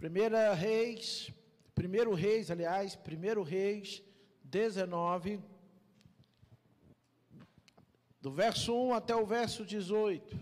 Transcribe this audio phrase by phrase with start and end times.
[0.00, 1.30] Primeira Reis,
[1.74, 4.02] primeiro Reis, aliás, primeiro Reis
[4.42, 5.38] 19,
[8.18, 10.40] do verso 1 até o verso 18.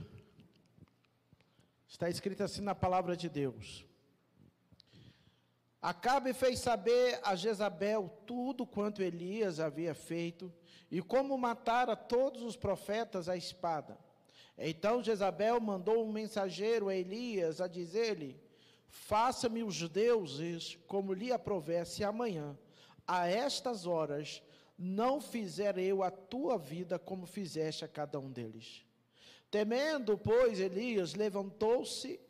[1.89, 3.85] Está escrito assim na palavra de Deus.
[5.83, 10.53] Acabe fez saber a Jezabel tudo quanto Elias havia feito
[10.89, 13.99] e como matara todos os profetas à espada.
[14.57, 18.41] Então Jezabel mandou um mensageiro a Elias a dizer-lhe:
[18.89, 22.59] Faça-me os deuses como lhe aprovesse amanhã,
[23.07, 24.43] a estas horas,
[24.79, 28.85] não fizer eu a tua vida como fizeste a cada um deles.
[29.51, 32.21] Temendo, pois, Elias levantou-se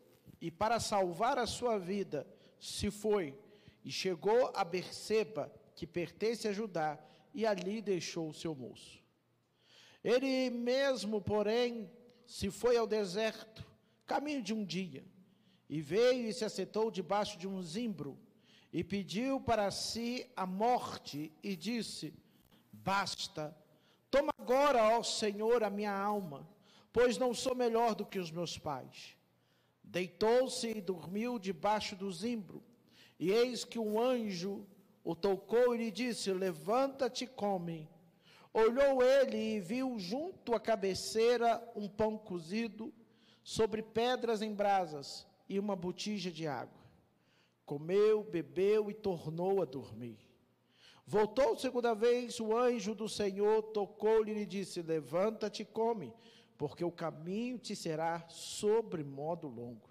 [0.41, 2.27] e, para salvar a sua vida,
[2.61, 3.37] se foi
[3.85, 6.99] e chegou a Berseba, que pertence a Judá,
[7.35, 9.03] e ali deixou o seu moço.
[10.03, 11.91] Ele mesmo, porém,
[12.27, 13.67] se foi ao deserto,
[14.07, 15.05] caminho de um dia,
[15.69, 18.19] e veio e se assentou debaixo de um zimbro,
[18.73, 22.15] e pediu para si a morte, e disse:
[22.73, 23.57] Basta,
[24.11, 26.49] toma agora, ó Senhor, a minha alma,
[26.93, 29.17] pois não sou melhor do que os meus pais.
[29.83, 32.63] Deitou-se e dormiu debaixo do zimbro.
[33.19, 34.67] E eis que um anjo
[35.03, 37.89] o tocou e lhe disse: Levanta-te e come.
[38.53, 42.93] Olhou ele e viu junto à cabeceira um pão cozido
[43.43, 46.79] sobre pedras em brasas e uma botija de água.
[47.65, 50.19] Comeu, bebeu e tornou a dormir.
[51.07, 56.13] Voltou segunda vez, o anjo do Senhor tocou-lhe e lhe disse: Levanta-te e come,
[56.59, 59.89] porque o caminho te será sobre modo longo.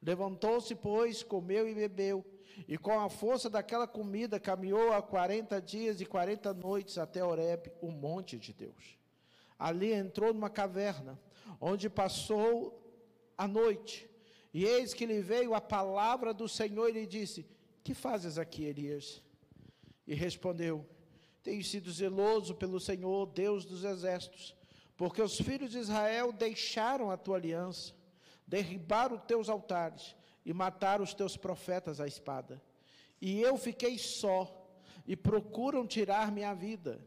[0.00, 2.24] Levantou-se, pois, comeu e bebeu,
[2.66, 7.70] e com a força daquela comida caminhou a quarenta dias e quarenta noites até Horeb,
[7.80, 8.98] o monte de Deus.
[9.58, 11.18] Ali entrou numa caverna,
[11.60, 12.82] onde passou
[13.36, 14.08] a noite.
[14.58, 17.46] E eis que lhe veio a palavra do Senhor e lhe disse:
[17.84, 19.22] Que fazes aqui, Elias?
[20.06, 20.82] E respondeu:
[21.42, 24.56] Tenho sido zeloso pelo Senhor, Deus dos exércitos,
[24.96, 27.92] porque os filhos de Israel deixaram a tua aliança
[28.46, 32.62] derribar os teus altares e matar os teus profetas à espada.
[33.20, 34.40] E eu fiquei só,
[35.06, 37.06] e procuram tirar minha vida.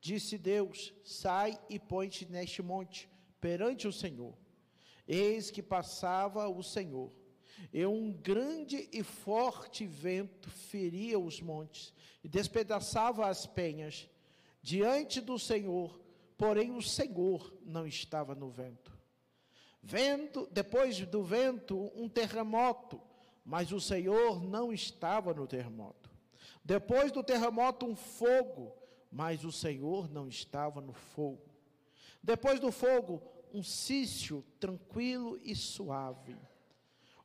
[0.00, 3.06] Disse Deus: Sai e põe-te neste monte,
[3.38, 4.32] perante o Senhor.
[5.12, 7.10] Eis que passava o Senhor,
[7.72, 14.08] e um grande e forte vento feria os montes e despedaçava as penhas
[14.62, 16.00] diante do Senhor,
[16.38, 18.96] porém o Senhor não estava no vento.
[19.82, 23.00] Vento, depois do vento, um terremoto,
[23.44, 26.08] mas o Senhor não estava no terremoto.
[26.64, 28.72] Depois do terremoto, um fogo,
[29.10, 31.50] mas o Senhor não estava no fogo.
[32.22, 33.20] Depois do fogo,
[33.52, 36.36] um cício tranquilo e suave.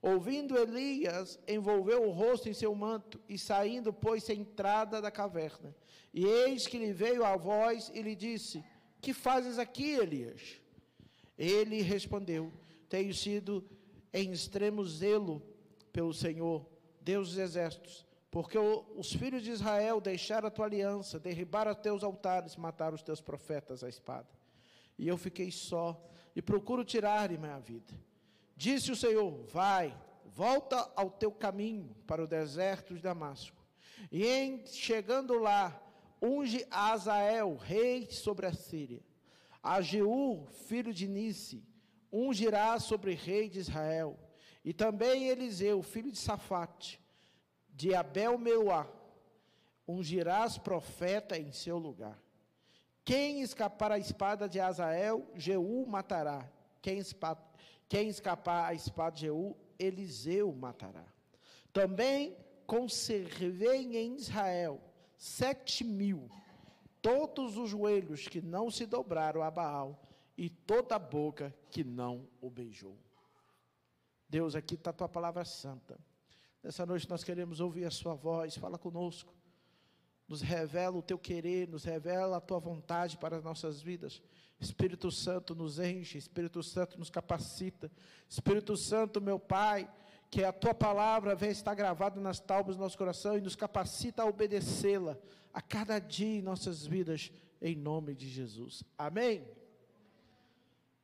[0.01, 5.75] Ouvindo Elias, envolveu o rosto em seu manto e saindo, pôs-se à entrada da caverna.
[6.13, 8.63] E eis que lhe veio a voz e lhe disse:
[9.01, 10.61] Que fazes aqui, Elias?
[11.37, 12.53] Ele respondeu:
[12.87, 13.67] Tenho sido
[14.13, 15.41] em extremo zelo
[15.91, 16.65] pelo Senhor,
[17.01, 22.03] Deus dos exércitos, porque os filhos de Israel deixaram a tua aliança, derribaram os teus
[22.03, 24.27] altares, mataram os teus profetas à espada.
[24.97, 26.01] E eu fiquei só
[26.35, 27.93] e procuro tirar-lhe minha vida.
[28.55, 33.63] Disse o Senhor: Vai, volta ao teu caminho para o deserto de Damasco.
[34.11, 35.81] E em chegando lá,
[36.21, 39.01] unge Azael, rei sobre a Síria
[39.65, 41.67] a Jeú, filho de Nisi,
[42.11, 44.15] ungirá sobre rei de Israel.
[44.63, 47.01] E também Eliseu, filho de Safate,
[47.71, 48.87] de Abel Meuá,
[49.87, 52.21] ungirás profeta em seu lugar.
[53.05, 56.49] Quem escapar à espada de Azael, Jeú matará.
[56.81, 56.99] Quem,
[57.87, 61.05] quem escapar à espada de Jeú, Eliseu matará.
[61.71, 64.81] Também conservei em Israel
[65.15, 66.27] sete mil
[66.99, 70.01] todos os joelhos que não se dobraram a Baal
[70.35, 72.97] e toda a boca que não o beijou.
[74.27, 75.99] Deus, aqui está a tua palavra santa.
[76.63, 79.31] Nessa noite nós queremos ouvir a sua voz, fala conosco.
[80.27, 84.21] Nos revela o teu querer, nos revela a tua vontade para as nossas vidas.
[84.59, 87.91] Espírito Santo nos enche, Espírito Santo nos capacita.
[88.27, 89.89] Espírito Santo, meu Pai,
[90.31, 94.23] que a tua palavra venha estar gravada nas tábuas do nosso coração e nos capacita
[94.23, 95.17] a obedecê-la
[95.53, 97.31] a cada dia em nossas vidas,
[97.61, 98.83] em nome de Jesus.
[98.97, 99.45] Amém?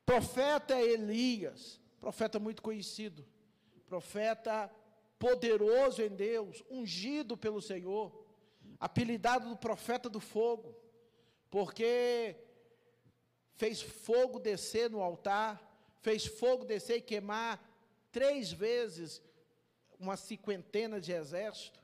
[0.05, 3.25] Profeta Elias, profeta muito conhecido,
[3.87, 4.69] profeta
[5.17, 8.20] poderoso em Deus, ungido pelo Senhor,
[8.81, 10.75] apelidado do profeta do fogo,
[11.51, 12.35] porque
[13.53, 15.61] fez fogo descer no altar,
[16.01, 17.63] fez fogo descer e queimar
[18.11, 19.21] três vezes
[19.99, 21.79] uma cinquentena de exército.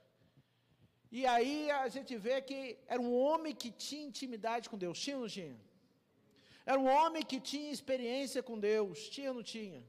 [1.11, 4.99] E aí a gente vê que era um homem que tinha intimidade com Deus.
[4.99, 5.57] Tinha ou não tinha?
[6.65, 9.07] Era um homem que tinha experiência com Deus.
[9.07, 9.85] Tinha ou não tinha?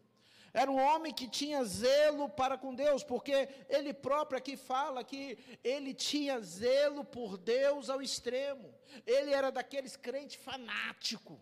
[0.52, 5.38] Era um homem que tinha zelo para com Deus, porque ele próprio aqui fala que
[5.62, 8.74] ele tinha zelo por Deus ao extremo.
[9.06, 11.40] Ele era daqueles crentes fanático.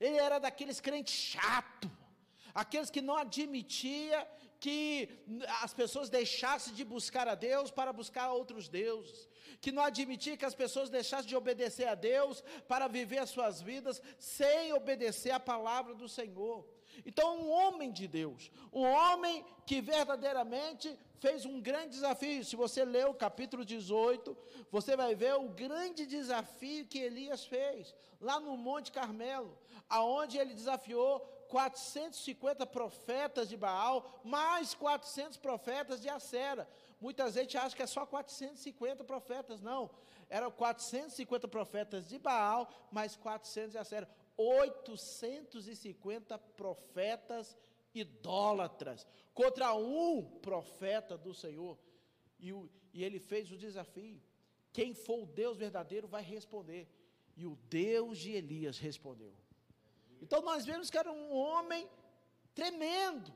[0.00, 1.90] Ele era daqueles crentes chato.
[2.54, 4.26] Aqueles que não admitia
[4.60, 5.08] que
[5.60, 9.28] as pessoas deixassem de buscar a Deus para buscar outros deuses,
[9.60, 13.60] que não admitia que as pessoas deixassem de obedecer a Deus para viver as suas
[13.60, 16.66] vidas sem obedecer a palavra do Senhor.
[17.04, 22.44] Então, um homem de Deus, um homem que verdadeiramente fez um grande desafio.
[22.44, 24.36] Se você ler o capítulo 18,
[24.70, 29.56] você vai ver o grande desafio que Elias fez lá no Monte Carmelo,
[29.88, 36.68] aonde ele desafiou 450 profetas de Baal, mais 400 profetas de Acera.
[37.00, 39.90] Muitas vezes acha que é só 450 profetas, não.
[40.28, 44.08] Eram 450 profetas de Baal, mais 400 de Acera.
[44.36, 47.56] 850 profetas
[47.94, 51.78] idólatras contra um profeta do Senhor.
[52.38, 54.20] E, o, e ele fez o desafio.
[54.72, 56.88] Quem for o Deus verdadeiro vai responder.
[57.36, 59.32] E o Deus de Elias respondeu.
[60.20, 61.88] Então nós vemos que era um homem
[62.54, 63.32] tremendo,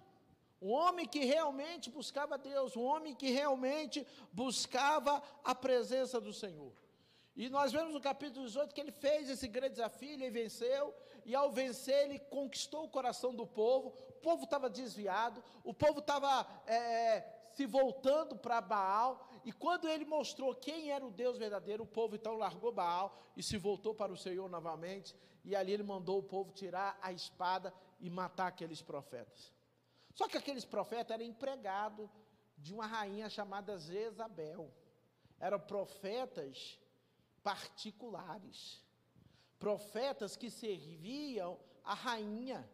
[0.61, 6.73] um homem que realmente buscava Deus, um homem que realmente buscava a presença do Senhor.
[7.38, 10.93] E nós vemos no capítulo 18 que ele fez esse grande desafio, ele venceu,
[11.25, 13.94] e ao vencer, ele conquistou o coração do povo.
[14.08, 20.05] O povo estava desviado, o povo estava é, se voltando para Baal, e quando ele
[20.05, 24.12] mostrou quem era o Deus verdadeiro, o povo então largou Baal e se voltou para
[24.12, 25.14] o Senhor novamente
[25.44, 29.55] e ali ele mandou o povo tirar a espada e matar aqueles profetas.
[30.12, 32.11] Só que aqueles profetas eram empregados
[32.56, 34.70] de uma rainha chamada Jezabel.
[35.38, 36.79] Eram profetas
[37.49, 38.85] particulares.
[39.59, 42.69] Profetas que serviam a rainha.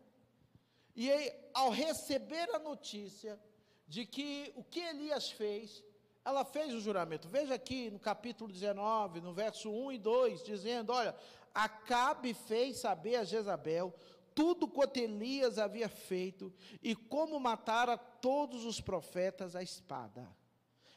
[0.97, 3.41] E aí, ao receber a notícia
[3.87, 5.85] de que o que Elias fez,
[6.25, 7.29] ela fez o juramento.
[7.29, 11.15] Veja aqui no capítulo 19, no verso 1 e 2, dizendo: Olha,
[11.55, 13.95] Acabe fez saber a Jezabel
[14.35, 20.29] tudo quanto Elias havia feito e como matara todos os profetas à espada.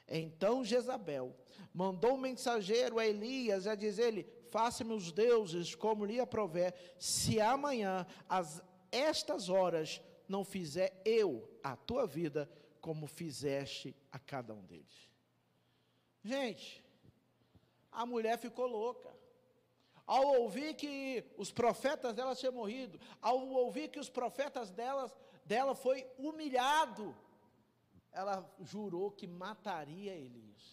[0.08, 1.36] Então Jezabel
[1.74, 8.06] mandou um mensageiro a Elias a dizer-lhe: Faça-me os deuses como lhe aprover, se amanhã,
[8.28, 8.62] às
[8.92, 12.50] estas horas, não fizer eu a tua vida
[12.80, 15.10] como fizeste a cada um deles.
[16.24, 16.84] Gente,
[17.92, 19.10] a mulher ficou louca
[20.06, 25.16] ao ouvir que os profetas dela tinham morrido, ao ouvir que os profetas delas,
[25.46, 27.14] dela foi humilhado,
[28.20, 28.36] ela
[28.72, 30.64] jurou que mataria Elias.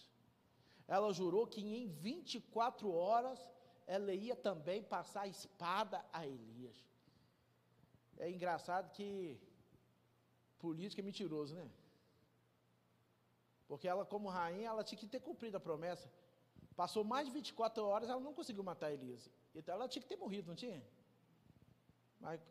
[0.87, 3.39] Ela jurou que em 24 horas
[3.85, 6.77] ela ia também passar a espada a Elias.
[8.17, 9.07] É engraçado que
[10.57, 11.69] política é mentiroso, né?
[13.67, 16.11] Porque ela, como rainha, ela tinha que ter cumprido a promessa.
[16.75, 19.29] Passou mais de 24 horas, ela não conseguiu matar Elias.
[19.53, 20.83] Então ela tinha que ter morrido, não tinha?
[22.19, 22.41] Mas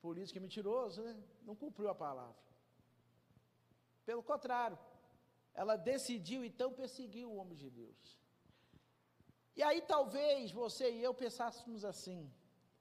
[0.00, 1.14] político é mentiroso, né?
[1.42, 2.45] Não cumpriu a palavra.
[4.06, 4.78] Pelo contrário,
[5.52, 8.18] ela decidiu então perseguir o homem de Deus.
[9.56, 12.30] E aí talvez você e eu pensássemos assim,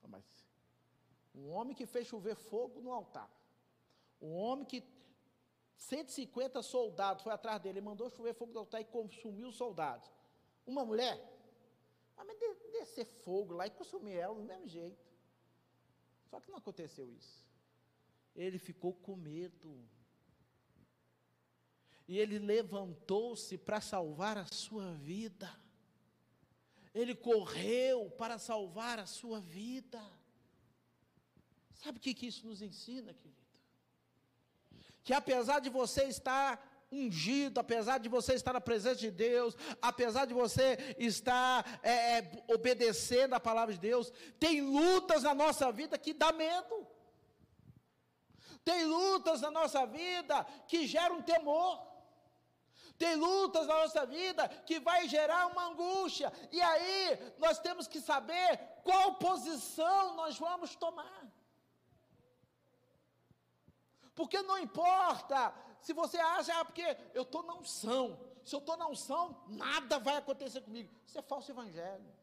[0.08, 0.24] mas
[1.34, 3.29] um homem que fez chover fogo no altar,
[4.22, 4.84] um homem que
[5.77, 10.10] 150 soldados foi atrás dele, mandou chover fogo no altar e consumiu os soldados.
[10.65, 11.17] Uma mulher,
[12.17, 12.38] ah, mas
[12.72, 15.03] descer fogo lá e consumir ela do mesmo jeito.
[16.29, 17.46] Só que não aconteceu isso.
[18.36, 19.88] Ele ficou com medo.
[22.08, 25.52] E ele levantou-se para salvar a sua vida.
[26.94, 30.02] Ele correu para salvar a sua vida.
[31.74, 33.36] Sabe o que, que isso nos ensina, querido?
[35.04, 40.26] Que apesar de você estar ungido, apesar de você estar na presença de Deus, apesar
[40.26, 45.98] de você estar é, é, obedecendo a palavra de Deus, tem lutas na nossa vida
[45.98, 46.88] que dá medo.
[48.64, 51.85] Tem lutas na nossa vida que geram temor.
[52.98, 56.32] Tem lutas na nossa vida que vai gerar uma angústia.
[56.52, 61.25] E aí nós temos que saber qual posição nós vamos tomar.
[64.16, 68.18] Porque não importa se você acha, ah, porque eu estou na unção.
[68.46, 70.94] Se eu estou na unção, nada vai acontecer comigo.
[71.06, 72.14] Isso é falso evangelho.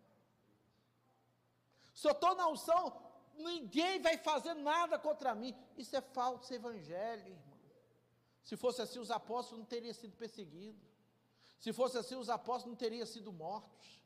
[1.93, 2.97] Se eu estou na unção,
[3.35, 5.55] ninguém vai fazer nada contra mim.
[5.77, 7.52] Isso é falso evangelho, irmão.
[8.43, 10.89] Se fosse assim, os apóstolos não teriam sido perseguidos.
[11.59, 14.03] Se fosse assim, os apóstolos não teriam sido mortos.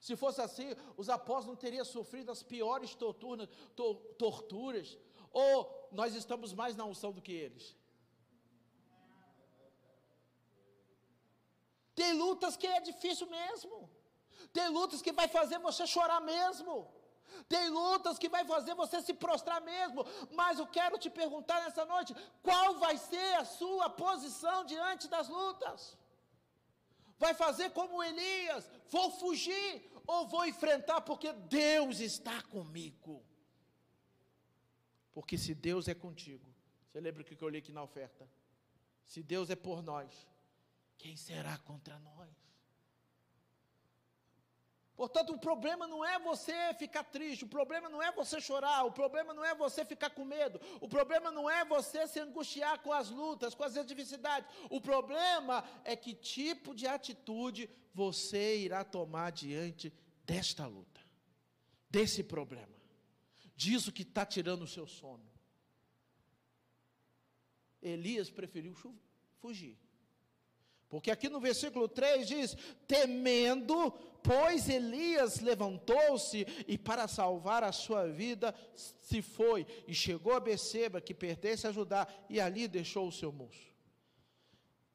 [0.00, 4.98] Se fosse assim, os apóstolos não teriam sofrido as piores torturas, to, torturas.
[5.30, 7.76] Ou nós estamos mais na unção do que eles?
[11.94, 13.90] Tem lutas que é difícil mesmo.
[14.52, 16.92] Tem lutas que vai fazer você chorar mesmo.
[17.48, 20.04] Tem lutas que vai fazer você se prostrar mesmo.
[20.32, 25.28] Mas eu quero te perguntar nessa noite: qual vai ser a sua posição diante das
[25.28, 25.96] lutas?
[27.18, 28.70] Vai fazer como Elias?
[28.88, 33.24] Vou fugir ou vou enfrentar porque Deus está comigo?
[35.12, 36.52] Porque se Deus é contigo,
[36.88, 38.28] você lembra o que eu li aqui na oferta?
[39.04, 40.26] Se Deus é por nós,
[40.98, 42.43] quem será contra nós?
[44.96, 48.92] Portanto, o problema não é você ficar triste, o problema não é você chorar, o
[48.92, 52.92] problema não é você ficar com medo, o problema não é você se angustiar com
[52.92, 54.48] as lutas, com as adversidades.
[54.70, 59.92] O problema é que tipo de atitude você irá tomar diante
[60.24, 61.00] desta luta,
[61.90, 62.76] desse problema,
[63.56, 65.28] disso que está tirando o seu sono.
[67.82, 68.74] Elias preferiu
[69.40, 69.76] fugir.
[70.88, 78.06] Porque aqui no versículo 3 diz: temendo, pois Elias levantou-se e para salvar a sua
[78.06, 83.12] vida se foi e chegou a Beceba, que pertence a Judá, e ali deixou o
[83.12, 83.74] seu moço.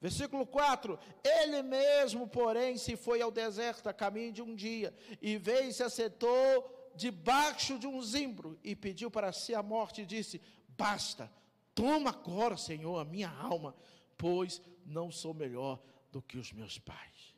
[0.02, 5.38] Versículo 4: Ele mesmo, porém, se foi ao deserto a caminho de um dia, e
[5.38, 10.06] veio e se assentou debaixo de um zimbro, e pediu para si a morte, e
[10.06, 11.32] disse: Basta,
[11.76, 13.76] toma agora, Senhor, a minha alma,
[14.18, 15.82] pois não sou melhor
[16.12, 17.36] do que os meus pais.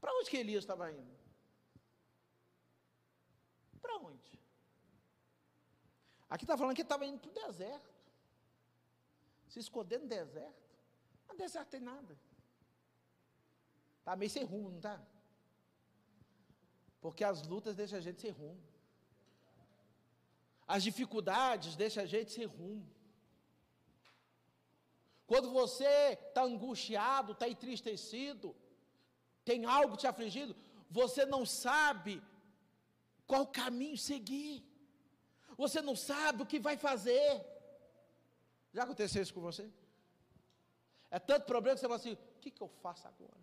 [0.00, 1.16] Para onde que Elias estava indo?
[3.80, 4.38] Para onde?
[6.28, 7.94] Aqui está falando que estava indo para o deserto.
[9.48, 10.62] Se esconder no deserto.
[11.28, 12.18] No deserto tem nada.
[14.00, 15.00] Está meio sem rumo, não está?
[17.00, 18.62] Porque as lutas deixam a gente sem rumo.
[20.66, 22.86] As dificuldades deixam a gente sem rumo.
[25.26, 28.54] Quando você está angustiado, está entristecido,
[29.44, 30.54] tem algo te afligindo,
[30.90, 32.22] você não sabe
[33.26, 34.62] qual caminho seguir,
[35.56, 37.44] você não sabe o que vai fazer.
[38.72, 39.70] Já aconteceu isso com você?
[41.10, 43.40] É tanto problema que você fala assim: o que, que eu faço agora?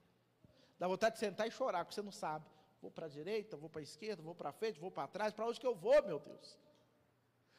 [0.78, 2.46] Dá vontade de sentar e chorar, porque você não sabe.
[2.82, 5.46] Vou para a direita, vou para a esquerda, vou para frente, vou para trás, para
[5.46, 6.58] onde que eu vou, meu Deus?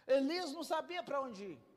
[0.07, 1.72] Elias não sabia para onde ir.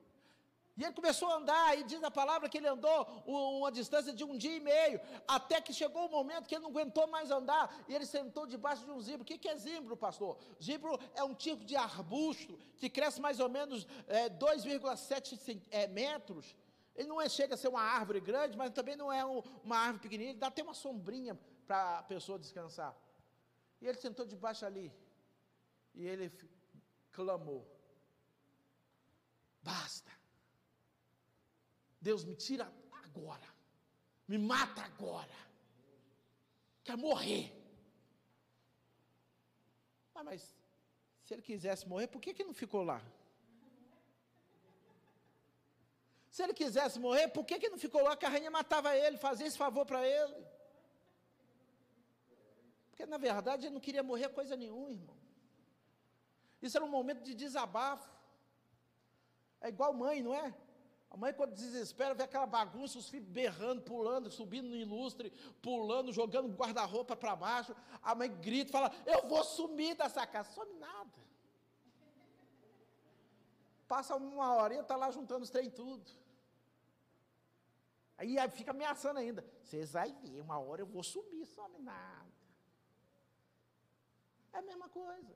[0.78, 4.26] E ele começou a andar, e diz a palavra que ele andou uma distância de
[4.26, 7.74] um dia e meio, até que chegou o momento que ele não aguentou mais andar,
[7.88, 9.22] e ele sentou debaixo de um zimbro.
[9.22, 10.38] O que é zimbro, pastor?
[10.62, 16.54] Zimbro é um tipo de arbusto que cresce mais ou menos é, 2,7 é, metros.
[16.94, 19.78] Ele não é, chega a ser uma árvore grande, mas também não é um, uma
[19.78, 22.94] árvore pequenininha, ele dá até uma sombrinha para a pessoa descansar.
[23.82, 24.92] E ele sentou debaixo ali,
[25.94, 26.30] e ele
[27.14, 27.66] clamou:
[29.62, 30.12] Basta
[32.08, 32.66] Deus me tira
[33.04, 33.50] agora,
[34.32, 35.38] me mata agora,
[36.84, 37.46] quer morrer.
[40.14, 40.42] Ah, mas
[41.24, 43.02] se ele quisesse morrer, por que, que não ficou lá?
[46.30, 49.18] Se ele quisesse morrer, por que, que não ficou lá que a rainha matava ele,
[49.18, 50.46] fazia esse favor para ele?
[52.90, 55.18] Porque na verdade ele não queria morrer coisa nenhuma, irmão.
[56.62, 58.12] Isso era um momento de desabafo.
[59.60, 60.54] É igual mãe, não é?
[61.16, 65.32] A mãe, quando desespera, vê aquela bagunça, os filhos berrando, pulando, subindo no ilustre,
[65.62, 67.74] pulando, jogando guarda-roupa para baixo.
[68.04, 70.52] A mãe grita, fala: Eu vou sumir dessa casa.
[70.52, 71.10] Some nada.
[73.88, 76.04] Passa uma horinha, está lá juntando os trem tudo.
[78.18, 79.42] Aí fica ameaçando ainda.
[79.64, 82.30] Vocês vão ver, uma hora eu vou subir, some nada.
[84.52, 85.34] É a mesma coisa.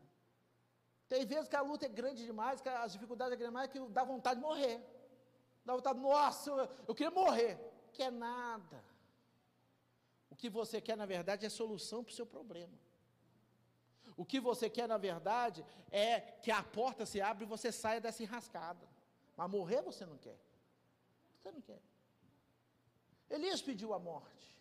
[1.08, 3.80] Tem vezes que a luta é grande demais, que as dificuldades é grande demais, que
[3.88, 4.99] dá vontade de morrer.
[5.66, 6.50] Dá vontade, nossa,
[6.88, 7.60] eu, queria morrer.
[7.94, 8.84] Quer nada.
[10.30, 12.78] O que você quer, na verdade, é solução para o seu problema.
[14.16, 18.02] O que você quer, na verdade, é que a porta se abra e você saia
[18.02, 18.88] dessa enrascada.
[19.36, 20.40] Mas morrer você não quer.
[21.38, 21.82] Você não quer.
[23.30, 24.58] Elias pediu a morte.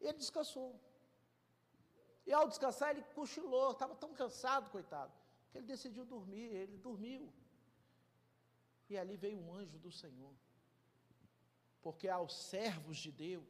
[0.00, 0.78] Ele descansou.
[2.26, 3.72] E ao descansar, ele cochilou.
[3.72, 5.12] Estava tão cansado, coitado,
[5.50, 6.54] que ele decidiu dormir.
[6.54, 7.32] Ele dormiu.
[8.92, 10.34] E ali veio um anjo do Senhor.
[11.80, 13.48] Porque aos servos de Deus,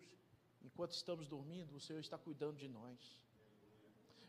[0.62, 3.20] enquanto estamos dormindo, o Senhor está cuidando de nós.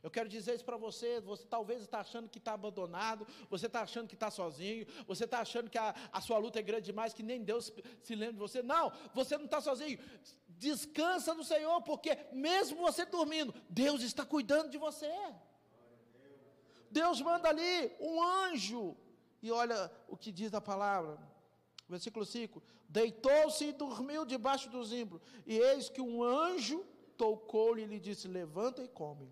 [0.02, 1.22] Eu quero dizer isso para você.
[1.22, 5.40] Você talvez está achando que está abandonado, você está achando que está sozinho, você está
[5.42, 8.40] achando que a, a, sua luta é grande demais, que nem Deus se lembra de
[8.40, 8.64] você.
[8.64, 10.00] Não, você não está sozinho.
[10.48, 15.14] Descansa no Senhor, porque mesmo você dormindo, Deus está cuidando de você.
[16.90, 18.98] Deus manda ali um anjo.
[19.44, 21.20] E olha o que diz a palavra.
[21.90, 25.22] Versículo 5: Deitou-se e dormiu debaixo do zimbro.
[25.46, 26.86] E eis que um anjo
[27.18, 29.30] tocou-lhe e lhe disse: Levanta e come.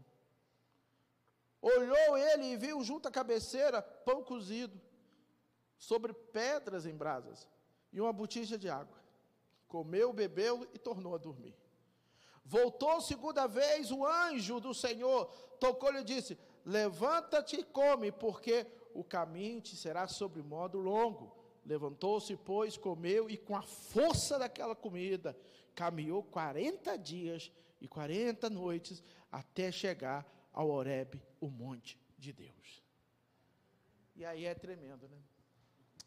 [1.61, 4.79] Olhou ele e viu junto à cabeceira pão cozido,
[5.77, 7.47] sobre pedras em brasas,
[7.93, 8.99] e uma botija de água.
[9.67, 11.55] Comeu, bebeu e tornou a dormir.
[12.43, 15.27] Voltou segunda vez o anjo do Senhor,
[15.57, 21.35] tocou-lhe e disse: Levanta-te e come, porque o caminho te será sobre modo longo.
[21.65, 25.37] Levantou-se, pois, comeu, e com a força daquela comida,
[25.75, 32.83] caminhou 40 dias e 40 noites até chegar ao Horebe, o monte de Deus.
[34.15, 35.17] E aí é tremendo, né?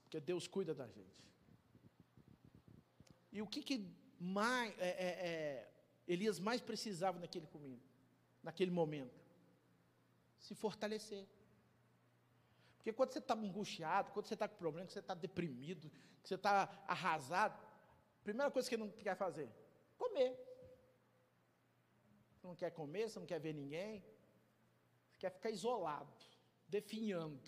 [0.03, 1.25] Porque Deus cuida da gente.
[3.33, 5.71] E o que, que mais, é, é, é,
[6.07, 7.83] Elias mais precisava naquele, comigo,
[8.43, 9.21] naquele momento?
[10.39, 11.27] Se fortalecer.
[12.85, 15.91] Porque quando você está angustiado, quando você está com problema, que você está deprimido,
[16.23, 17.59] que você está arrasado,
[18.23, 19.51] primeira coisa que você não quer fazer?
[19.97, 20.37] Comer.
[22.37, 24.05] Você não quer comer, você não quer ver ninguém,
[25.19, 26.13] quer ficar isolado,
[26.69, 27.41] definhando.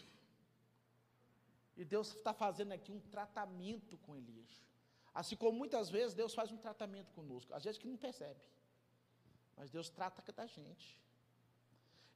[1.77, 4.65] E Deus está fazendo aqui um tratamento com Elias.
[5.13, 8.41] Assim como muitas vezes Deus faz um tratamento conosco, às vezes que não percebe,
[9.55, 10.99] mas Deus trata da gente.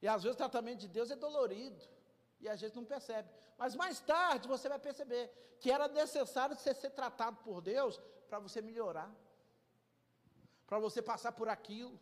[0.01, 2.00] E às vezes o tratamento de Deus é dolorido,
[2.41, 3.29] e às vezes não percebe.
[3.57, 8.39] Mas mais tarde você vai perceber que era necessário você ser tratado por Deus para
[8.39, 9.13] você melhorar,
[10.65, 11.99] para você passar por aquilo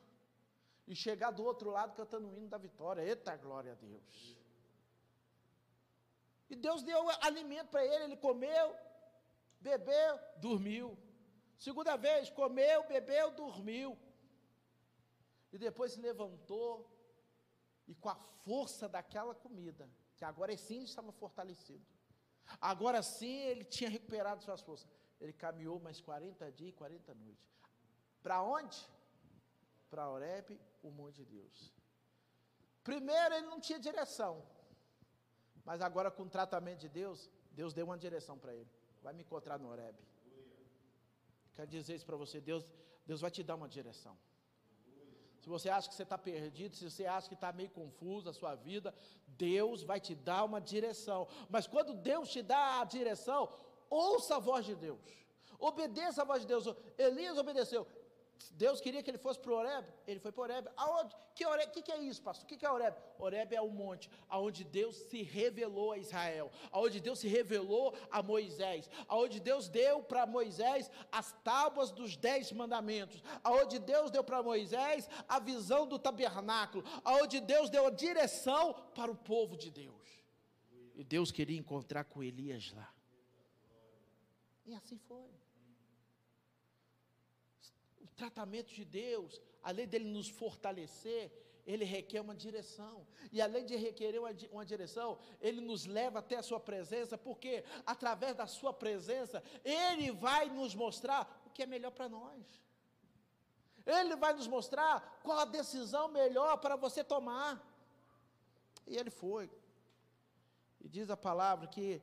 [0.87, 3.01] e chegar do outro lado cantando o hino da vitória.
[3.01, 4.37] Eita glória a Deus.
[6.49, 8.75] E Deus deu alimento para ele, ele comeu,
[9.59, 10.97] bebeu, dormiu.
[11.57, 13.97] Segunda vez, comeu, bebeu, dormiu.
[15.51, 16.89] E depois se levantou
[17.87, 21.85] e com a força daquela comida, que agora sim estava fortalecido.
[22.59, 24.87] Agora sim ele tinha recuperado suas forças.
[25.19, 27.47] Ele caminhou mais 40 dias e 40 noites.
[28.21, 28.77] Para onde?
[29.89, 31.73] Para Oreb o monte de Deus.
[32.83, 34.43] Primeiro ele não tinha direção,
[35.63, 38.69] mas agora com o tratamento de Deus, Deus deu uma direção para ele.
[39.01, 39.97] Vai me encontrar no Horeb.
[41.53, 42.65] Quero dizer isso para você, Deus,
[43.05, 44.17] Deus vai te dar uma direção.
[45.39, 48.33] Se você acha que você está perdido, se você acha que está meio confuso a
[48.33, 48.93] sua vida,
[49.27, 51.27] Deus vai te dar uma direção.
[51.49, 53.49] Mas quando Deus te dá a direção,
[53.89, 54.99] ouça a voz de Deus.
[55.57, 56.65] Obedeça a voz de Deus.
[56.97, 57.87] Elias obedeceu.
[58.51, 60.67] Deus queria que ele fosse para o Oreb, ele foi para Oreb.
[60.75, 61.15] Aonde?
[61.35, 61.71] Que, Oreb?
[61.71, 62.45] que, que é isso, pastor?
[62.45, 62.95] O que, que é Oreb?
[63.17, 68.21] Oreb é o monte aonde Deus se revelou a Israel, aonde Deus se revelou a
[68.21, 74.43] Moisés, aonde Deus deu para Moisés as tábuas dos dez mandamentos, aonde Deus deu para
[74.43, 79.99] Moisés a visão do tabernáculo, aonde Deus deu a direção para o povo de Deus.
[80.95, 82.93] E Deus queria encontrar com Elias lá.
[84.65, 85.29] E assim foi
[88.21, 91.23] tratamento de Deus, além dele nos fortalecer,
[91.71, 92.95] ele requer uma direção.
[93.31, 97.63] E além de requerer uma, uma, direção, ele nos leva até a sua presença, porque
[97.85, 102.43] através da sua presença, ele vai nos mostrar o que é melhor para nós.
[103.85, 107.51] Ele vai nos mostrar qual a decisão melhor para você tomar.
[108.85, 109.49] E ele foi.
[110.81, 112.01] E diz a palavra que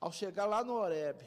[0.00, 1.24] ao chegar lá no Horebe,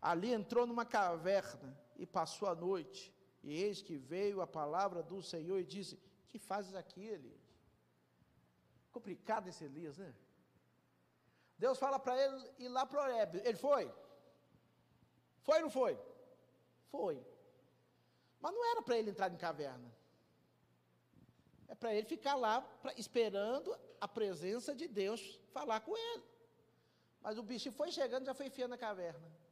[0.00, 3.12] ali entrou numa caverna e passou a noite.
[3.42, 7.42] E eis que veio a palavra do Senhor e disse: Que fazes aqui, Elias?
[8.90, 10.14] Complicado esse Elias, né?
[11.58, 13.40] Deus fala para ele ir lá para Oreb.
[13.44, 13.92] Ele foi?
[15.42, 15.98] Foi ou não foi?
[16.90, 17.24] Foi.
[18.40, 19.92] Mas não era para ele entrar em caverna.
[21.68, 26.22] É para ele ficar lá pra, esperando a presença de Deus falar com ele.
[27.22, 29.43] Mas o bicho foi chegando, já foi enfiando na caverna.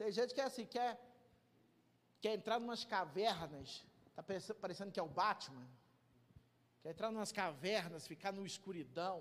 [0.00, 0.98] Tem gente que é assim, quer,
[2.22, 5.66] quer entrar em umas cavernas, está parecendo que é o Batman,
[6.82, 9.16] quer entrar em umas cavernas, ficar no escuridão,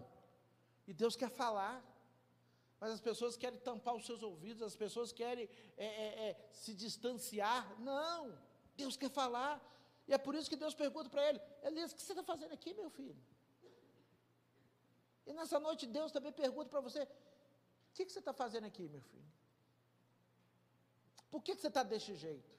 [0.88, 1.76] e Deus quer falar,
[2.80, 6.74] mas as pessoas querem tampar os seus ouvidos, as pessoas querem é, é, é, se
[6.74, 8.40] distanciar, não,
[8.78, 9.54] Deus quer falar,
[10.08, 12.54] e é por isso que Deus pergunta para ele, Elias, o que você está fazendo
[12.54, 13.22] aqui, meu filho?
[15.28, 17.08] E nessa noite Deus também pergunta para você, o
[17.96, 19.39] que, que você está fazendo aqui, meu filho?
[21.30, 22.52] Por que, que você está desse jeito?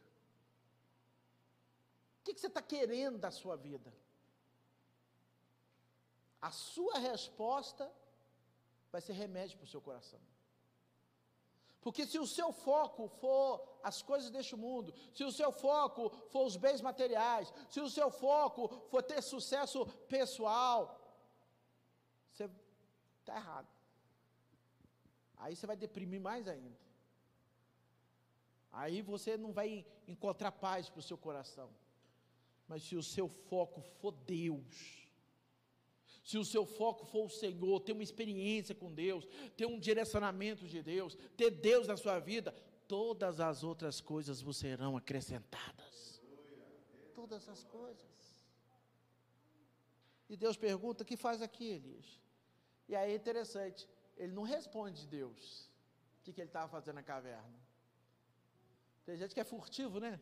[2.21, 3.93] O que, que você está querendo da sua vida?
[6.41, 7.91] A sua resposta
[8.93, 10.21] vai ser remédio para o seu coração.
[11.81, 16.45] Porque se o seu foco for as coisas deste mundo, se o seu foco for
[16.47, 21.01] os bens materiais, se o seu foco for ter sucesso pessoal,
[22.31, 22.51] você
[23.21, 23.69] está errado.
[25.39, 26.90] Aí você vai deprimir mais ainda.
[28.73, 31.71] Aí você não vai encontrar paz para o seu coração.
[32.69, 35.09] Mas se o seu foco for Deus,
[36.23, 40.69] se o seu foco for o Senhor, ter uma experiência com Deus, ter um direcionamento
[40.69, 42.53] de Deus, ter Deus na sua vida,
[42.87, 46.21] todas as outras coisas vos serão acrescentadas.
[47.15, 48.11] Todas as coisas.
[50.29, 52.21] E Deus pergunta: o que faz aqui, Elias?
[52.89, 55.69] E aí é interessante, ele não responde de Deus.
[56.21, 57.70] O que, que ele estava fazendo na caverna?
[59.11, 60.21] Tem gente que é furtivo, né?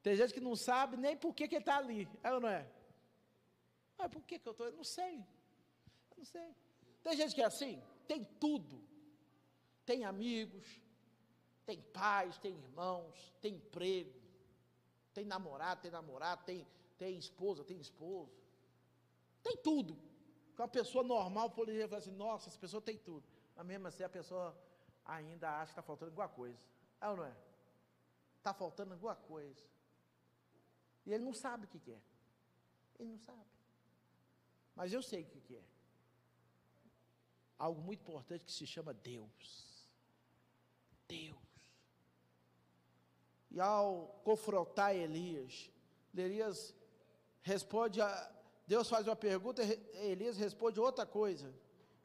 [0.00, 2.48] Tem gente que não sabe nem por que, que ele está ali, é ou não
[2.48, 2.70] é?
[3.98, 4.66] Ah, por que, que eu estou?
[4.66, 5.16] Eu não sei.
[6.12, 6.54] Eu não sei.
[7.02, 8.80] Tem gente que é assim, tem tudo.
[9.84, 10.64] Tem amigos,
[11.66, 14.14] tem pais, tem irmãos, tem emprego,
[15.12, 16.64] tem namorado, tem namorado, tem,
[16.96, 18.30] tem esposa, tem esposo.
[19.42, 19.98] Tem tudo.
[20.56, 23.26] Uma pessoa normal poderia falar assim, nossa, essa pessoa tem tudo.
[23.56, 24.56] Mas mesmo assim a pessoa
[25.04, 26.70] ainda acha que está faltando alguma coisa.
[27.02, 27.36] É ou não é?
[28.38, 29.60] Está faltando alguma coisa.
[31.04, 32.00] E ele não sabe o que, que é.
[32.98, 33.44] Ele não sabe.
[34.76, 35.64] Mas eu sei o que é.
[37.58, 39.88] Algo muito importante que se chama Deus.
[41.08, 41.36] Deus.
[43.50, 45.70] E ao confrontar Elias,
[46.14, 46.74] Elias
[47.42, 48.32] responde a.
[48.66, 49.62] Deus faz uma pergunta,
[49.94, 51.52] Elias responde outra coisa.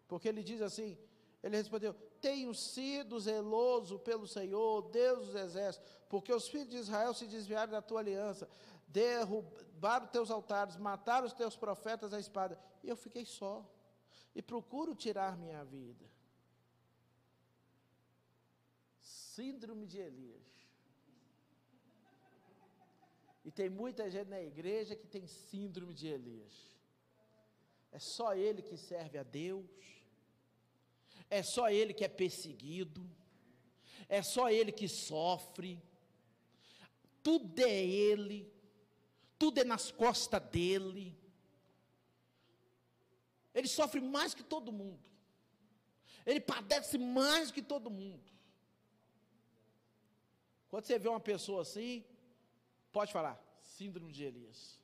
[0.08, 0.98] Porque ele diz assim:
[1.42, 1.96] ele respondeu:
[2.28, 7.72] Tenho sido zeloso pelo Senhor, Deus dos exércitos, porque os filhos de Israel se desviaram
[7.72, 8.50] da tua aliança,
[8.86, 13.66] derrubaram teus altares, mataram os teus profetas à espada, e eu fiquei só,
[14.36, 16.06] e procuro tirar minha vida.
[19.00, 20.52] Síndrome de Elias.
[23.46, 26.76] E tem muita gente na igreja que tem síndrome de Elias.
[27.90, 29.66] É só ele que serve a Deus
[31.30, 33.10] é só ele que é perseguido,
[34.08, 35.82] é só ele que sofre,
[37.22, 38.52] tudo é ele,
[39.38, 41.18] tudo é nas costas dele.
[43.54, 45.04] Ele sofre mais que todo mundo,
[46.26, 48.32] ele padece mais que todo mundo.
[50.70, 52.04] Quando você vê uma pessoa assim,
[52.92, 54.82] pode falar, síndrome de Elias.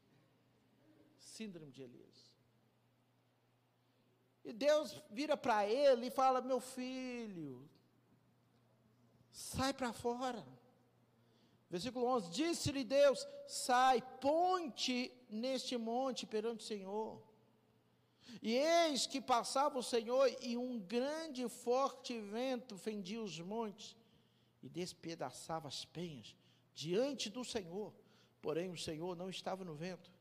[1.17, 2.32] Síndrome de Elias.
[4.43, 7.67] E Deus vira para ele e fala: Meu filho,
[9.31, 10.45] sai para fora.
[11.69, 17.21] Versículo 11: Disse-lhe Deus: Sai, ponte neste monte perante o Senhor.
[18.41, 23.95] E eis que passava o Senhor, e um grande e forte vento fendia os montes
[24.61, 26.35] e despedaçava as penhas
[26.73, 27.93] diante do Senhor.
[28.41, 30.11] Porém, o Senhor não estava no vento.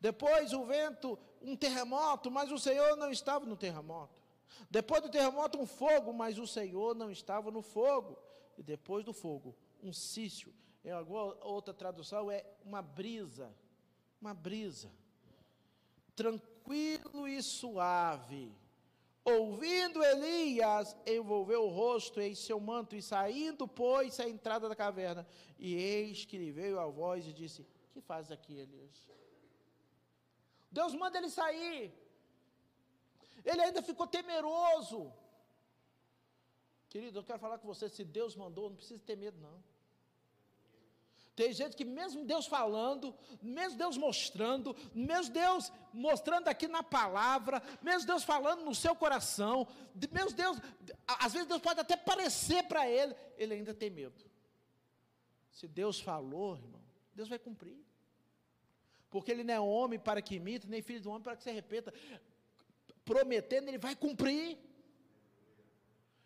[0.00, 4.22] Depois o vento, um terremoto, mas o Senhor não estava no terremoto.
[4.70, 8.18] Depois do terremoto, um fogo, mas o Senhor não estava no fogo.
[8.56, 10.52] E depois do fogo, um cício.
[10.84, 13.54] Em alguma outra tradução é uma brisa.
[14.20, 14.90] Uma brisa.
[16.16, 18.52] Tranquilo e suave.
[19.24, 25.26] Ouvindo Elias, envolveu o rosto em seu manto e saindo, pôs-se à entrada da caverna.
[25.58, 29.06] E eis que lhe veio a voz e disse: Que faz aqui, Elias?
[30.70, 31.92] Deus manda ele sair.
[33.44, 35.12] Ele ainda ficou temeroso.
[36.88, 39.62] Querido, eu quero falar com você: se Deus mandou, não precisa ter medo, não.
[41.38, 47.62] Tem gente que, mesmo Deus falando, mesmo Deus mostrando, mesmo Deus mostrando aqui na palavra,
[47.80, 49.68] mesmo Deus falando no seu coração,
[50.10, 50.58] mesmo Deus,
[51.06, 54.28] às vezes Deus pode até parecer para ele, ele ainda tem medo.
[55.52, 56.82] Se Deus falou, irmão,
[57.14, 57.87] Deus vai cumprir.
[59.10, 61.50] Porque ele não é homem para que imite, nem filho do homem para que se
[61.50, 61.92] arrependa.
[63.04, 64.58] Prometendo, ele vai cumprir.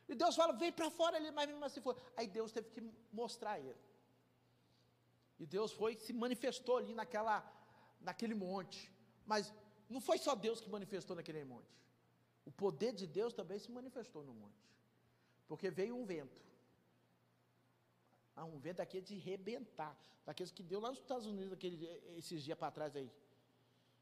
[0.09, 1.95] E Deus fala, vem para fora, ele, mas mesmo assim foi.
[2.17, 3.81] Aí Deus teve que mostrar ele.
[5.39, 7.37] E Deus foi se manifestou ali naquela,
[8.01, 8.93] naquele monte.
[9.25, 9.53] Mas
[9.89, 11.73] não foi só Deus que manifestou naquele monte.
[12.45, 14.63] O poder de Deus também se manifestou no monte.
[15.47, 16.43] Porque veio um vento.
[18.37, 22.59] Um vento daquele de rebentar, daqueles que deu lá nos Estados Unidos aquele, esses dias
[22.59, 23.11] para trás aí.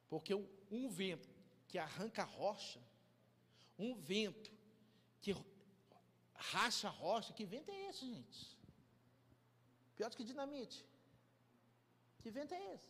[0.08, 1.28] Porque um, um vento
[1.68, 2.80] que arranca rocha,
[3.78, 4.50] um vento
[5.20, 5.34] que
[6.34, 8.58] racha rocha, que vento é esse, gente?
[9.96, 10.86] Pior do que dinamite.
[12.22, 12.88] Que vento é esse?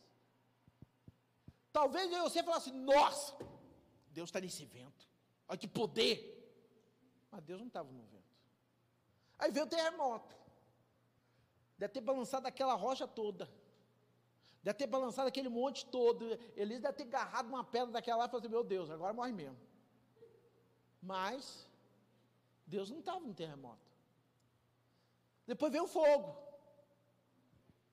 [1.72, 3.36] Talvez você falasse, nossa,
[4.12, 5.08] Deus está nesse vento.
[5.48, 6.36] Olha que poder.
[7.30, 8.24] Mas Deus não estava no vento.
[9.38, 10.39] Aí veio o terremoto.
[11.80, 13.50] Deve ter balançado aquela rocha toda.
[14.62, 16.38] Deve ter balançado aquele monte todo.
[16.54, 19.32] Elias deve ter agarrado uma pedra daquela lá e falou assim: Meu Deus, agora morre
[19.32, 19.56] mesmo.
[21.00, 21.66] Mas,
[22.66, 23.88] Deus não estava no terremoto.
[25.46, 26.28] Depois veio o fogo.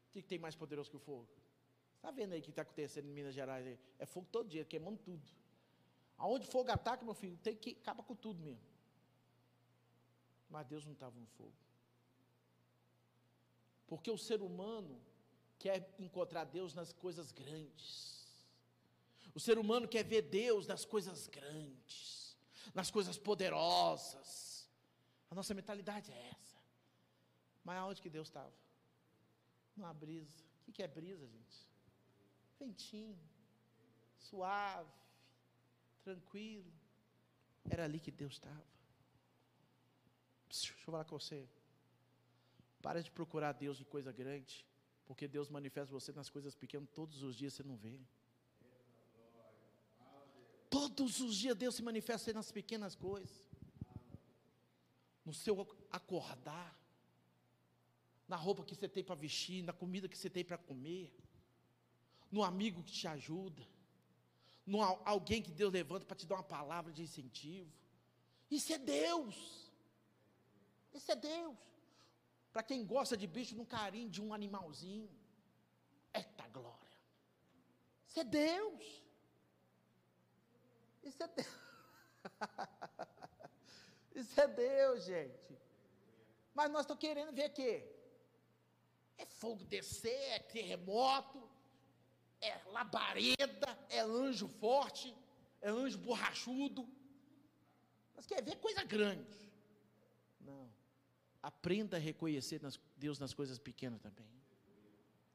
[0.08, 1.30] O que, tem mais poderoso que o fogo?
[1.96, 3.80] Está vendo aí o que está acontecendo em Minas Gerais?
[3.98, 5.26] É fogo todo dia, queimando tudo.
[6.18, 8.68] Aonde fogo ataca, meu filho, tem que acaba com tudo mesmo.
[10.50, 11.56] Mas Deus não estava no fogo.
[13.88, 15.02] Porque o ser humano
[15.58, 18.18] quer encontrar Deus nas coisas grandes.
[19.34, 22.38] O ser humano quer ver Deus nas coisas grandes,
[22.74, 24.70] nas coisas poderosas.
[25.30, 26.58] A nossa mentalidade é essa.
[27.64, 28.54] Mas aonde que Deus estava?
[29.76, 30.44] Numa brisa.
[30.68, 31.68] O que é brisa, gente?
[32.60, 33.20] Ventinho,
[34.18, 34.92] suave,
[36.04, 36.72] tranquilo.
[37.70, 38.66] Era ali que Deus estava.
[40.50, 41.48] Deixa eu falar com você.
[42.88, 44.66] Para de procurar Deus de coisa grande,
[45.06, 48.00] porque Deus manifesta você nas coisas pequenas todos os dias, você não vê.
[50.70, 53.38] Todos os dias Deus se manifesta nas pequenas coisas.
[55.26, 56.80] No seu acordar,
[58.26, 61.14] na roupa que você tem para vestir, na comida que você tem para comer,
[62.32, 63.68] no amigo que te ajuda,
[64.66, 67.70] no alguém que Deus levanta para te dar uma palavra de incentivo.
[68.50, 69.36] Isso é Deus.
[70.94, 71.77] Isso é Deus.
[72.58, 75.08] Para quem gosta de bicho, no carinho de um animalzinho.
[76.12, 76.92] Eita glória.
[78.08, 79.04] Isso é Deus.
[81.04, 81.56] Isso é Deus.
[84.16, 85.56] Isso é Deus, gente.
[86.56, 87.88] Mas nós estamos querendo ver o quê?
[89.20, 91.48] É fogo descer, é terremoto,
[92.42, 95.16] é labareda, é anjo forte,
[95.62, 96.90] é anjo borrachudo.
[98.16, 99.47] Mas quer ver coisa grande.
[101.42, 102.62] Aprenda a reconhecer
[102.96, 104.28] Deus nas coisas pequenas também.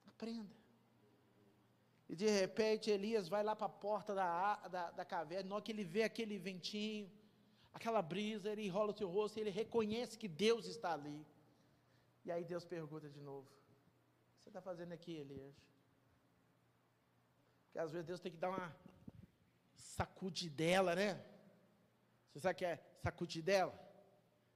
[0.06, 0.54] Aprenda.
[2.08, 5.64] E de repente Elias vai lá para a porta da, da, da caverna, na hora
[5.64, 7.10] que ele vê aquele ventinho,
[7.72, 11.26] aquela brisa, ele enrola o seu rosto, ele reconhece que Deus está ali.
[12.24, 13.50] E aí Deus pergunta de novo: O
[14.36, 15.54] que você está fazendo aqui, Elias?
[17.64, 18.76] Porque às vezes Deus tem que dar uma
[19.74, 21.24] sacudidela, né?
[22.30, 23.72] Você sabe o que é sacudidela?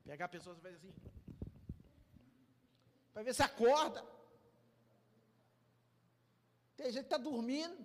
[0.04, 0.92] Pegar pessoas e fazer assim.
[3.16, 4.04] Para ver se acorda.
[6.76, 7.78] Tem gente que está dormindo.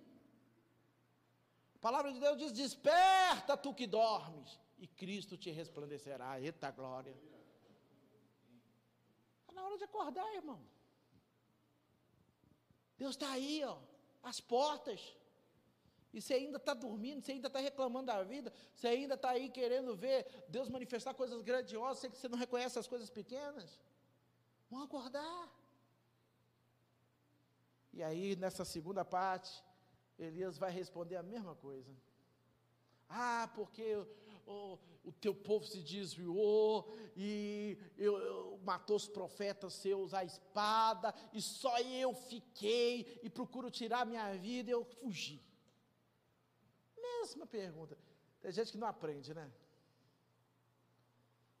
[1.76, 6.38] A palavra de Deus diz: Desperta tu que dormes, e Cristo te resplandecerá.
[6.38, 7.16] Eita glória.
[9.40, 10.60] Está na hora de acordar, irmão.
[12.98, 13.78] Deus está aí, ó,
[14.22, 15.16] às portas.
[16.12, 19.48] E você ainda está dormindo, você ainda está reclamando da vida, você ainda está aí
[19.48, 23.80] querendo ver Deus manifestar coisas grandiosas, sei que você não reconhece as coisas pequenas.
[24.72, 25.52] Vão acordar.
[27.92, 29.62] E aí, nessa segunda parte,
[30.18, 31.94] Elias vai responder a mesma coisa.
[33.06, 33.94] Ah, porque
[34.46, 41.14] o, o teu povo se desviou e eu, eu, matou os profetas seus à espada,
[41.34, 45.38] e só eu fiquei e procuro tirar minha vida e eu fugi.
[46.96, 47.98] Mesma pergunta.
[48.40, 49.52] Tem gente que não aprende, né?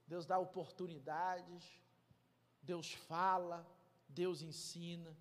[0.06, 1.81] Deus dá oportunidades,
[2.62, 3.66] Deus fala,
[4.08, 5.16] Deus ensina,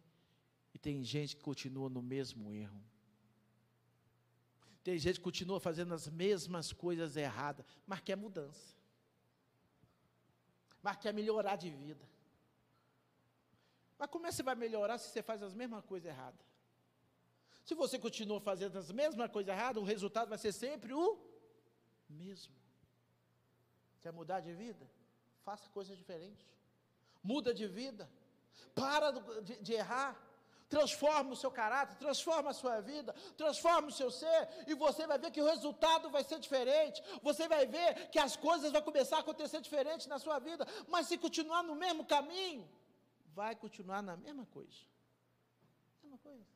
[0.74, 2.82] e tem gente que continua no mesmo erro.
[4.84, 8.76] Tem gente que continua fazendo as mesmas coisas erradas, mas quer mudança.
[10.82, 12.08] Mas quer melhorar de vida.
[13.98, 16.42] Mas como é que você vai melhorar se você faz as mesmas coisas erradas?
[17.64, 21.20] Se você continua fazendo as mesmas coisas erradas, o resultado vai ser sempre o
[22.10, 22.56] mesmo.
[24.02, 24.90] Quer mudar de vida?
[25.44, 26.44] Faça coisas diferentes.
[27.24, 28.10] Muda de vida.
[28.74, 30.18] Para de, de errar.
[30.70, 35.20] Transforma o seu caráter, transforma a sua vida, transforma o seu ser, e você vai
[35.20, 37.04] ver que o resultado vai ser diferente.
[37.22, 40.66] Você vai ver que as coisas vão começar a acontecer diferente na sua vida.
[40.88, 42.66] Mas se continuar no mesmo caminho,
[43.36, 44.80] vai continuar na mesma coisa.
[46.02, 46.48] Mesma coisa.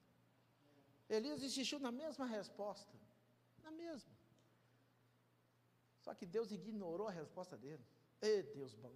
[1.09, 2.95] Elias insistiu na mesma resposta.
[3.63, 4.13] Na mesma.
[5.99, 7.85] Só que Deus ignorou a resposta dele.
[8.21, 8.95] Ei, Deus bom.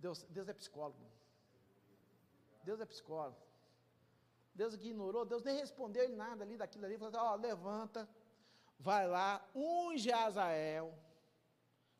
[0.00, 1.06] Deus, Deus é psicólogo.
[2.64, 3.36] Deus é psicólogo.
[4.54, 6.98] Deus ignorou, Deus nem respondeu ele nada ali daquilo ali.
[6.98, 8.08] Falou assim, ó, levanta,
[8.78, 10.92] vai lá, unge Azael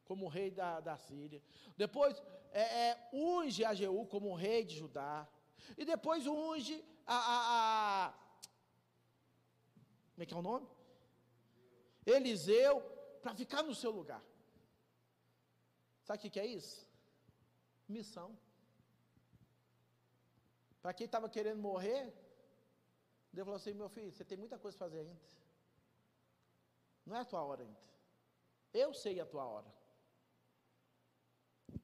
[0.04, 1.40] como rei da, da Síria.
[1.76, 2.20] Depois
[2.52, 5.28] é, é, unge a Jeú como rei de Judá.
[5.76, 8.12] E depois unge a, a, a
[10.12, 10.66] Como é que é o nome?
[12.04, 12.80] Eliseu,
[13.22, 14.22] para ficar no seu lugar.
[16.02, 16.89] Sabe o que é isso?
[17.90, 18.36] Missão.
[20.82, 22.02] Para quem estava querendo morrer,
[23.32, 25.20] Deus falou assim: meu filho, você tem muita coisa para fazer ainda.
[27.04, 27.78] Não é a tua hora ainda.
[28.72, 29.70] Eu sei a tua hora.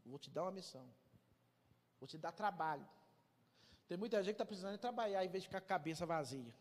[0.05, 0.87] Vou te dar uma missão.
[1.99, 2.87] Vou te dar trabalho.
[3.89, 6.07] Tem muita gente que está precisando de trabalhar em vez de ficar com a cabeça
[6.07, 6.55] vazia.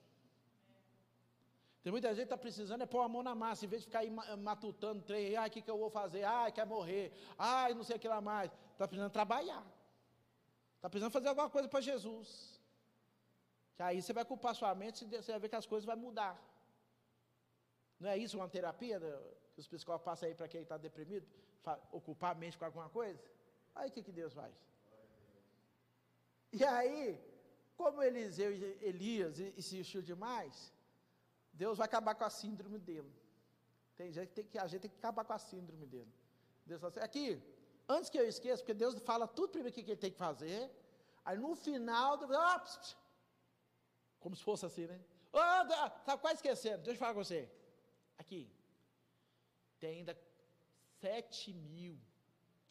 [1.85, 3.85] Tem muita gente que está precisando é pôr a mão na massa, em vez de
[3.89, 4.09] ficar aí
[4.49, 6.23] matutando trem, ah, o que, que eu vou fazer?
[6.23, 8.51] Ah, quer morrer, ah, não sei o que lá mais.
[8.71, 9.63] Está precisando trabalhar.
[10.77, 12.59] Está precisando fazer alguma coisa para Jesus.
[13.75, 16.35] Que aí você vai culpar sua mente, você vai ver que as coisas vão mudar.
[17.99, 18.99] Não é isso uma terapia
[19.53, 21.27] que os psicólogos passam aí para quem está deprimido?
[21.91, 23.23] Ocupar a mente com alguma coisa?
[23.75, 24.55] Aí o que, que Deus faz?
[26.51, 27.23] E aí,
[27.77, 30.73] como Eliseu e Elias insistiu demais,
[31.61, 33.11] Deus vai acabar com a síndrome dele.
[33.95, 36.13] Tem gente que, tem que a gente tem que acabar com a síndrome dele.
[36.65, 37.41] Deus fala assim, aqui,
[37.87, 40.69] antes que eu esqueça, porque Deus fala tudo primeiro que ele tem que fazer,
[41.23, 42.97] aí no final, ah, pss, pss,
[44.19, 44.99] como se fosse assim, né?
[45.31, 45.67] Oh,
[46.05, 47.49] tá quase esquecendo, deixa eu falar com você.
[48.17, 48.49] Aqui,
[49.79, 50.17] tem ainda
[50.99, 51.99] sete mil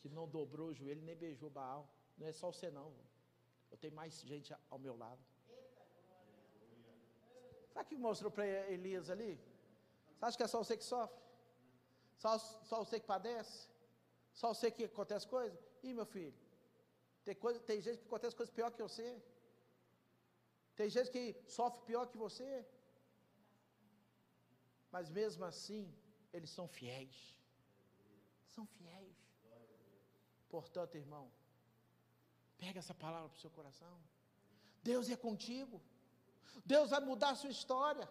[0.00, 1.88] que não dobrou o joelho nem beijou Baal.
[2.18, 2.94] Não é só você não.
[3.70, 5.22] Eu tenho mais gente ao meu lado.
[7.74, 9.32] Sabe o que mostrou para Elias ali?
[10.14, 11.20] Você acha que é só você que sofre?
[12.22, 13.68] Só, só você que padece?
[14.32, 15.58] Só você que acontece coisa?
[15.82, 16.34] Ih, meu filho,
[17.24, 19.08] tem, coisa, tem gente que acontece coisa pior que você.
[20.76, 22.64] Tem gente que sofre pior que você.
[24.92, 25.92] Mas mesmo assim,
[26.32, 27.36] eles são fiéis.
[28.54, 29.16] São fiéis.
[30.48, 31.28] Portanto, irmão,
[32.56, 33.94] pega essa palavra para o seu coração.
[34.90, 35.82] Deus é contigo.
[36.64, 38.08] Deus vai mudar a sua história.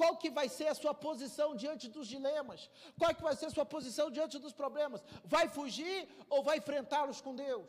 [0.00, 2.70] Qual que vai ser a sua posição diante dos dilemas?
[2.96, 5.02] Qual que vai ser a sua posição diante dos problemas?
[5.24, 7.68] Vai fugir ou vai enfrentá-los com Deus?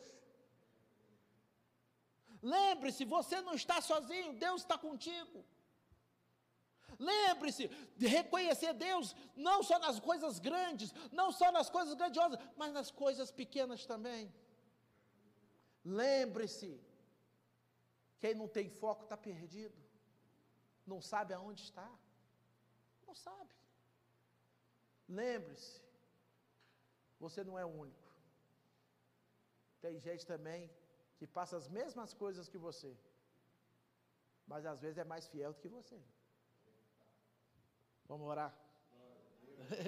[2.42, 5.44] Lembre-se, você não está sozinho, Deus está contigo.
[6.98, 12.72] Lembre-se de reconhecer Deus não só nas coisas grandes, não só nas coisas grandiosas, mas
[12.72, 14.32] nas coisas pequenas também.
[15.84, 16.80] Lembre-se
[18.20, 19.78] quem não tem foco está perdido.
[20.86, 21.88] Não sabe aonde está.
[23.06, 23.54] Não sabe.
[25.08, 25.82] Lembre-se,
[27.18, 28.08] você não é o único.
[29.80, 30.70] Tem gente também
[31.16, 32.96] que passa as mesmas coisas que você,
[34.46, 36.00] mas às vezes é mais fiel do que você.
[38.06, 38.52] Vamos orar.